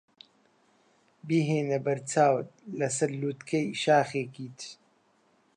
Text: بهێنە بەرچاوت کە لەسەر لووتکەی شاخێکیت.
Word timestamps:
بهێنە 1.27 1.77
بەرچاوت 1.85 2.49
کە 2.51 2.57
لەسەر 2.79 3.09
لووتکەی 3.19 3.65
شاخێکیت. 3.83 4.59